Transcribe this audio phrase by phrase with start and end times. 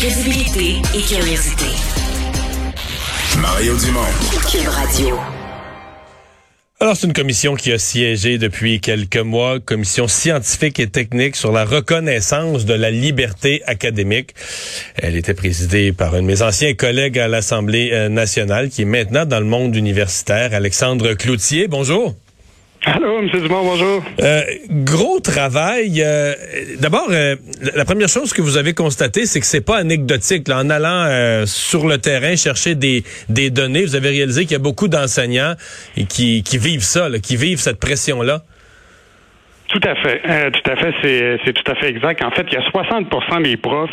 [0.00, 1.66] Crédibilité et curiosité.
[3.38, 4.00] Mario Dumont.
[4.50, 5.18] Cube Radio.
[6.80, 11.52] Alors, c'est une commission qui a siégé depuis quelques mois, commission scientifique et technique sur
[11.52, 14.34] la reconnaissance de la liberté académique.
[14.96, 18.86] Elle était présidée par un de mes anciens collègues à l'Assemblée euh, nationale, qui est
[18.86, 21.68] maintenant dans le monde universitaire, Alexandre Cloutier.
[21.68, 22.14] Bonjour.
[22.86, 23.28] Allô, M.
[23.28, 24.02] Dumont, bonjour.
[24.22, 26.02] Euh, gros travail.
[26.02, 26.32] Euh,
[26.78, 27.36] D'abord, euh,
[27.74, 30.48] la première chose que vous avez constaté, c'est que c'est pas anecdotique.
[30.48, 34.60] En allant sur le terrain chercher des, des données, vous avez réalisé qu'il y a
[34.60, 35.56] beaucoup d'enseignants
[36.08, 38.44] qui, vivent ça, qui vivent cette pression-là.
[39.70, 40.20] Tout à fait.
[40.28, 42.24] Euh, tout à fait, c'est, tout à fait exact.
[42.24, 43.90] En fait, il y a 60% des profs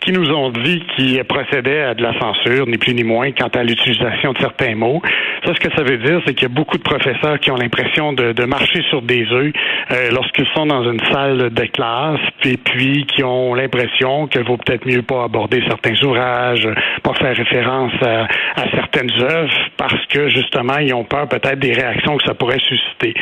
[0.00, 3.48] qui nous ont dit qu'ils procédaient à de la censure, ni plus ni moins, quant
[3.48, 5.00] à l'utilisation de certains mots.
[5.44, 7.56] Ça, ce que ça veut dire, c'est qu'il y a beaucoup de professeurs qui ont
[7.56, 9.52] l'impression de, de marcher sur des œufs
[9.90, 14.58] euh, lorsqu'ils sont dans une salle de classe, et puis qui ont l'impression qu'il vaut
[14.58, 16.68] peut-être mieux pas aborder certains ouvrages,
[17.02, 18.24] pas faire référence à,
[18.60, 22.60] à certaines œuvres, parce que justement, ils ont peur peut-être des réactions que ça pourrait
[22.60, 23.14] susciter.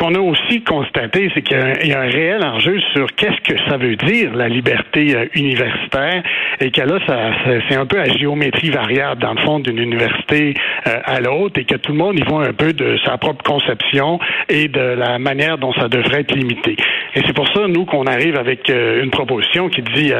[0.00, 3.76] Qu'on a aussi constaté, c'est qu'il y a, un, réel enjeu sur qu'est-ce que ça
[3.76, 6.22] veut dire la liberté euh, universitaire
[6.58, 7.32] et que là, ça,
[7.68, 10.54] c'est un peu à géométrie variable dans le fond d'une université
[10.86, 13.44] euh, à l'autre et que tout le monde y voit un peu de sa propre
[13.44, 16.76] conception et de la manière dont ça devrait être limité.
[17.14, 20.12] Et c'est pour ça, nous, qu'on arrive avec euh, une proposition qui dit,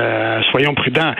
[0.51, 1.14] soyons prudents,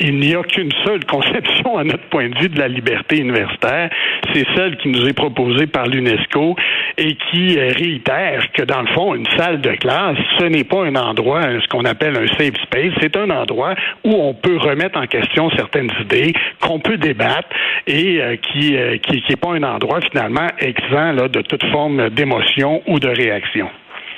[0.00, 3.88] il n'y a qu'une seule conception à notre point de vue de la liberté universitaire,
[4.32, 6.56] c'est celle qui nous est proposée par l'UNESCO
[6.98, 10.84] et qui euh, réitère que, dans le fond, une salle de classe, ce n'est pas
[10.84, 14.98] un endroit, ce qu'on appelle un safe space, c'est un endroit où on peut remettre
[14.98, 17.48] en question certaines idées, qu'on peut débattre
[17.86, 22.10] et euh, qui euh, qui qui est pas un endroit finalement exempt de toute forme
[22.10, 23.68] d'émotion ou de réaction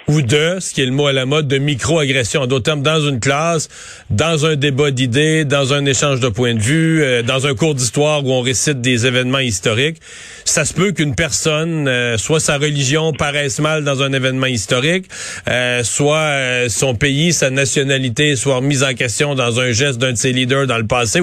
[0.09, 2.43] ou de, ce qui est le mot à la mode, de micro-agression.
[2.43, 3.69] En d'autres termes, dans une classe,
[4.11, 7.75] dans un débat d'idées, dans un échange de points de vue, euh, dans un cours
[7.75, 9.99] d'histoire où on récite des événements historiques,
[10.45, 15.07] ça se peut qu'une personne, euh, soit sa religion paraisse mal dans un événement historique,
[15.49, 20.13] euh, soit euh, son pays, sa nationalité soit remise en question dans un geste d'un
[20.13, 21.21] de ses leaders dans le passé.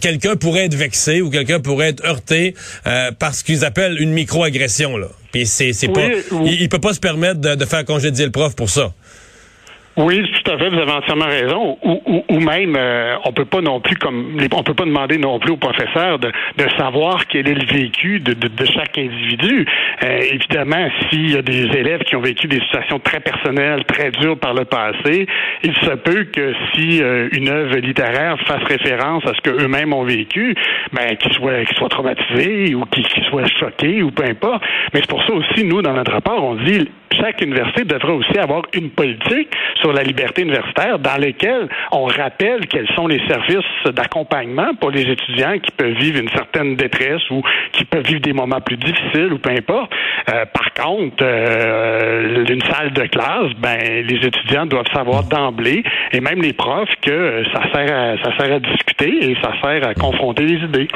[0.00, 2.54] Quelqu'un pourrait être vexé ou quelqu'un pourrait être heurté
[2.86, 5.08] euh, parce qu'ils appellent une micro-agression, là.
[5.32, 6.50] Puis c'est, c'est Oui, pas, oui.
[6.54, 8.92] il, il peut pas se permettre de, de faire congédier le prof pour ça.
[9.98, 11.76] Oui, tout à fait, vous avez entièrement raison.
[11.82, 15.18] Ou, ou, ou même, euh, on peut pas non plus comme on peut pas demander
[15.18, 18.96] non plus aux professeurs de, de savoir quel est le vécu de, de, de chaque
[18.96, 19.66] individu.
[20.02, 24.10] Euh, évidemment, s'il y a des élèves qui ont vécu des situations très personnelles, très
[24.12, 25.26] dures par le passé,
[25.62, 30.04] il se peut que si euh, une œuvre littéraire fasse référence à ce qu'eux-mêmes ont
[30.04, 30.54] vécu,
[30.94, 34.62] ben qu'ils soient qu'ils soient traumatisés ou qu'ils qu'ils soient choqués ou peu importe.
[34.94, 36.88] Mais c'est pour ça aussi, nous, dans notre rapport, on dit
[37.20, 39.50] chaque université devrait aussi avoir une politique
[39.82, 45.02] sur la liberté universitaire dans laquelle on rappelle quels sont les services d'accompagnement pour les
[45.02, 49.32] étudiants qui peuvent vivre une certaine détresse ou qui peuvent vivre des moments plus difficiles
[49.32, 49.92] ou peu importe.
[50.32, 55.82] Euh, par contre, euh, une salle de classe, ben les étudiants doivent savoir d'emblée
[56.12, 59.86] et même les profs que ça sert à, ça sert à discuter et ça sert
[59.86, 60.88] à confronter les idées.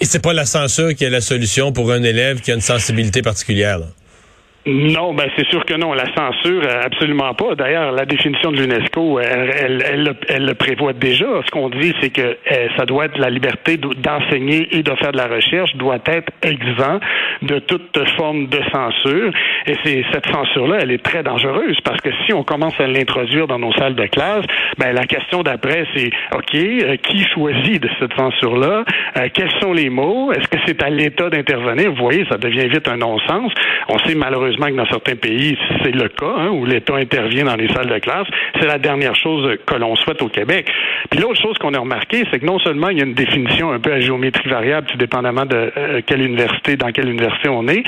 [0.00, 2.60] Et c'est pas la censure qui est la solution pour un élève qui a une
[2.60, 3.78] sensibilité particulière.
[3.78, 3.86] là?
[4.66, 5.94] Non, ben c'est sûr que non.
[5.94, 7.54] La censure, euh, absolument pas.
[7.54, 11.24] D'ailleurs, la définition de l'UNESCO, elle, elle, elle, le- prévoit déjà.
[11.46, 15.12] Ce qu'on dit, c'est que euh, ça doit être la liberté d'enseigner et de faire
[15.12, 17.00] de la recherche doit être exempt
[17.40, 19.32] de toute forme de censure.
[19.66, 23.46] Et c'est cette censure-là, elle est très dangereuse parce que si on commence à l'introduire
[23.46, 24.44] dans nos salles de classe,
[24.76, 28.84] ben la question d'après, c'est OK, euh, qui choisit de cette censure-là?
[29.32, 30.32] Quels sont les mots?
[30.32, 31.90] Est-ce que c'est à l'État d'intervenir?
[31.92, 33.52] Vous voyez, ça devient vite un non-sens.
[33.88, 37.56] On sait malheureusement que dans certains pays, c'est le cas, hein, où l'État intervient dans
[37.56, 38.26] les salles de classe.
[38.60, 40.70] C'est la dernière chose que l'on souhaite au Québec.
[41.10, 43.72] Puis l'autre chose qu'on a remarqué, c'est que non seulement il y a une définition
[43.72, 47.66] un peu à géométrie variable, tout dépendamment de euh, quelle université, dans quelle université on
[47.68, 47.82] est,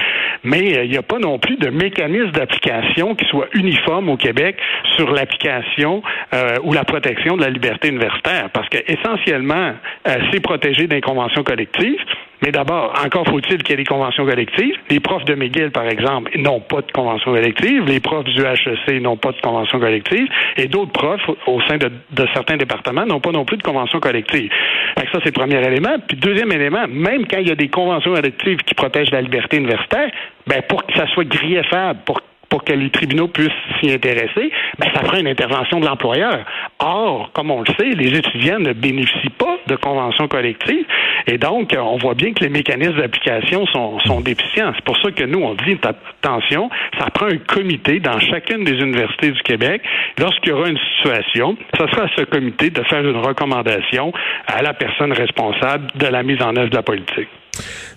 [0.45, 4.17] mais euh, il n'y a pas non plus de mécanisme d'application qui soit uniforme au
[4.17, 4.57] Québec
[4.97, 6.03] sur l'application
[6.35, 8.51] euh, ou la protection de la liberté universitaire.
[8.53, 9.73] Parce que essentiellement,
[10.07, 12.01] euh, c'est protégé conventions collectives.
[12.43, 14.75] Mais d'abord, encore faut-il qu'il y ait des conventions collectives.
[14.91, 17.85] Les profs de McGill, par exemple, n'ont pas de convention collective.
[17.87, 20.27] Les profs du HEC n'ont pas de convention collective.
[20.57, 21.91] Et d'autres profs, au sein de,
[22.35, 24.51] certains départements, n'ont pas non plus de convention collective.
[24.97, 25.97] Ça, c'est le premier élément.
[26.07, 29.59] Puis deuxième élément, même quand il y a des conventions collectives qui protègent la liberté
[29.59, 30.11] universitaire,
[30.47, 32.21] ben pour que ça soit grieffable, pour
[32.53, 33.49] pour que les tribunaux puissent
[33.81, 36.45] s'y intéresser, ben, ça prend une intervention de l'employeur.
[36.81, 40.85] Or, comme on le sait, les étudiants ne bénéficient pas de conventions collectives
[41.27, 44.73] et donc, on voit bien que les mécanismes d'application sont, sont déficients.
[44.75, 46.69] C'est pour ça que nous, on dit, attention,
[46.99, 49.81] ça prend un comité dans chacune des universités du Québec.
[50.19, 54.13] Lorsqu'il y aura une situation, ce sera à ce comité de faire une recommandation
[54.47, 57.29] à la personne responsable de la mise en œuvre de la politique.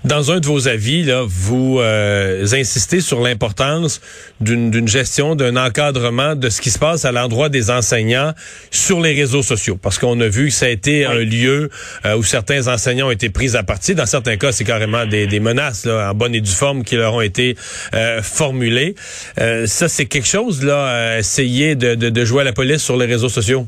[0.06, 4.02] Dans un de vos avis, là, vous euh, insistez sur l'importance
[4.40, 8.32] d'une gestion, d'un encadrement de ce qui se passe à l'endroit des enseignants
[8.70, 9.80] sur les réseaux sociaux.
[9.82, 11.72] Parce qu'on a vu que ça a été un lieu
[12.06, 13.96] euh, où certains enseignants ont été pris à partie.
[13.96, 16.98] Dans certains cas, c'est carrément des, des, menaces là, en bonne et due forme qui
[16.98, 17.58] leur ont été
[17.96, 18.94] euh, formulées.
[19.38, 23.08] ça, c'est quelque chose, là, essayer de, de, de jouer à la police sur les
[23.08, 23.66] réseaux sociaux?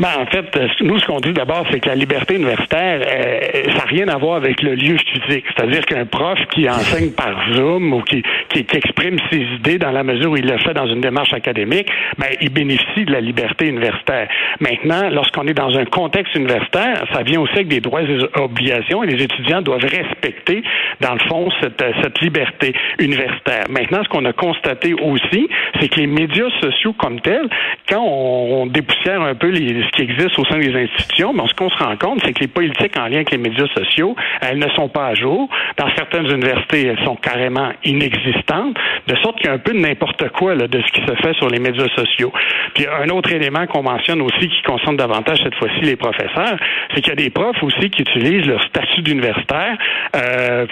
[0.00, 3.70] Ben, en fait, euh, nous, ce qu'on dit d'abord, c'est que la liberté universitaire, euh,
[3.76, 5.44] ça n'a rien à voir avec le lieu physique.
[5.54, 10.02] C'est-à-dire qu'un prof qui enseigne par Zoom ou qui, qui, exprime ses idées dans la
[10.02, 11.86] mesure où il le fait dans une démarche académique,
[12.16, 14.26] ben, il bénéficie de la liberté universitaire.
[14.60, 19.04] Maintenant, lorsqu'on est dans un contexte universitaire, ça vient aussi avec des droits et obligations
[19.04, 20.62] et les étudiants doivent respecter,
[21.00, 23.64] dans le fond, cette, cette liberté universitaire.
[23.68, 25.46] Maintenant, ce qu'on a constaté aussi,
[25.78, 27.50] c'est que les médias sociaux comme tels,
[27.86, 31.54] quand on, on dépoussière un peu les qui existe au sein des institutions, mais ce
[31.54, 34.58] qu'on se rend compte, c'est que les politiques en lien avec les médias sociaux, elles
[34.58, 35.48] ne sont pas à jour.
[35.76, 38.76] Dans certaines universités, elles sont carrément inexistantes,
[39.06, 41.14] de sorte qu'il y a un peu de n'importe quoi là, de ce qui se
[41.16, 42.32] fait sur les médias sociaux.
[42.74, 46.56] Puis un autre élément qu'on mentionne aussi qui concerne davantage cette fois-ci les professeurs,
[46.94, 49.76] c'est qu'il y a des profs aussi qui utilisent leur statut d'universitaire
[50.16, 50.66] euh,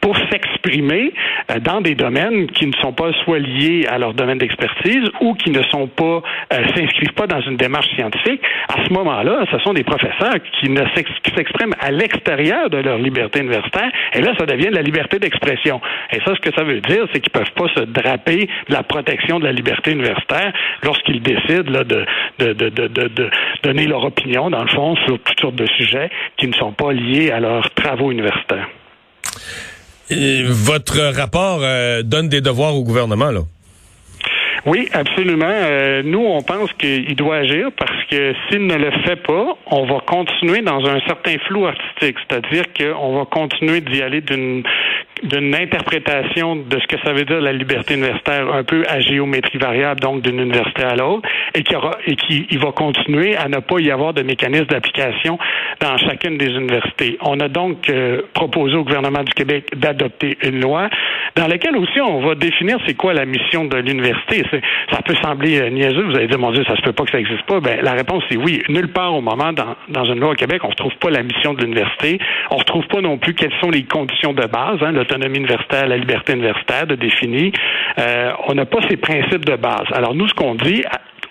[0.00, 1.12] pour s'exprimer
[1.60, 5.50] dans des domaines qui ne sont pas soit liés à leur domaine d'expertise ou qui
[5.50, 8.40] ne sont pas euh, s'inscrivent pas dans une démarche scientifique.
[8.68, 10.68] À ce moment-là, ce sont des professeurs qui
[11.36, 15.80] s'expriment à l'extérieur de leur liberté universitaire et là, ça devient de la liberté d'expression.
[16.12, 18.82] Et ça, ce que ça veut dire, c'est qu'ils peuvent pas se draper de la
[18.82, 20.52] protection de la liberté universitaire
[20.82, 22.06] lorsqu'ils décident de,
[22.38, 23.30] de,
[23.62, 26.92] donner leur opinion, dans le fond, sur toutes sortes de sujets qui ne sont pas
[26.92, 28.68] liés à leurs travaux universitaires
[30.10, 33.40] votre rapport euh, donne des devoirs au gouvernement, là.
[34.66, 35.44] Oui, absolument.
[35.46, 39.84] Euh, nous, on pense qu'il doit agir parce que s'il ne le fait pas, on
[39.84, 44.62] va continuer dans un certain flou artistique, c'est-à-dire qu'on va continuer d'y aller d'une
[45.22, 49.58] d'une interprétation de ce que ça veut dire la liberté universitaire un peu à géométrie
[49.58, 53.48] variable, donc d'une université à l'autre, et qui aura et qui il va continuer à
[53.48, 55.38] ne pas y avoir de mécanisme d'application
[55.80, 57.16] dans chacune des universités.
[57.22, 60.90] On a donc euh, proposé au gouvernement du Québec d'adopter une loi
[61.36, 64.44] dans laquelle aussi on va définir c'est quoi la mission de l'université.
[64.90, 67.10] Ça peut sembler euh, niaiseux, vous allez dire mon Dieu, ça se peut pas que
[67.10, 67.60] ça n'existe pas.
[67.60, 68.62] Ben la réponse est oui.
[68.68, 71.22] Nulle part au moment dans, dans une loi au Québec, on ne retrouve pas la
[71.22, 72.18] mission de l'université.
[72.50, 74.78] On ne retrouve pas non plus quelles sont les conditions de base.
[74.82, 77.52] Hein, l'autonomie universitaire, la liberté universitaire de définir.
[77.98, 79.86] Euh, on n'a pas ces principes de base.
[79.92, 80.82] Alors nous, ce qu'on dit,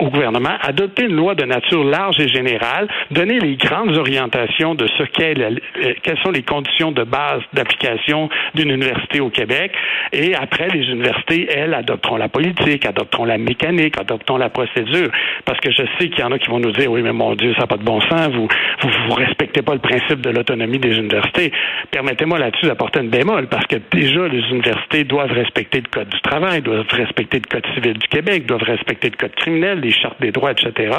[0.03, 4.87] au gouvernement, adopter une loi de nature large et générale, donner les grandes orientations de
[4.97, 9.71] ce qu'est euh, quelles sont les conditions de base d'application d'une université au Québec.
[10.11, 15.09] Et après, les universités, elles, adopteront la politique, adopteront la mécanique, adopteront la procédure.
[15.45, 17.35] Parce que je sais qu'il y en a qui vont nous dire, oui, mais mon
[17.35, 18.47] Dieu, ça n'a pas de bon sens, vous,
[18.83, 21.51] vous, respectez pas le principe de l'autonomie des universités.
[21.91, 26.21] Permettez-moi là-dessus d'apporter une bémol, parce que déjà, les universités doivent respecter le Code du
[26.21, 30.31] travail, doivent respecter le Code civil du Québec, doivent respecter le Code criminel, chartes des
[30.31, 30.93] droits, etc.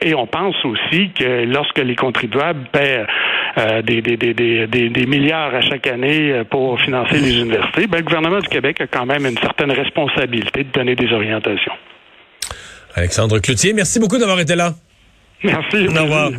[0.00, 3.04] Et on pense aussi que lorsque les contribuables paient
[3.58, 7.98] euh, des, des, des, des, milliards à chaque année euh, pour financer les universités, ben,
[7.98, 11.72] le gouvernement du Québec a quand même une certaine responsabilité de donner des orientations.
[12.94, 14.74] Alexandre Cloutier, merci beaucoup d'avoir été là.
[15.44, 15.88] Merci.
[15.88, 16.30] Au revoir.